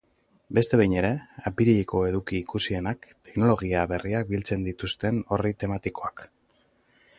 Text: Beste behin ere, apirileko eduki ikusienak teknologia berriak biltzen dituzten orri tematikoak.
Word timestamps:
Beste 0.57 0.77
behin 0.79 0.93
ere, 1.01 1.11
apirileko 1.49 2.01
eduki 2.07 2.37
ikusienak 2.45 3.05
teknologia 3.29 3.85
berriak 3.93 4.33
biltzen 4.33 4.67
dituzten 4.71 5.23
orri 5.37 5.55
tematikoak. 5.65 6.29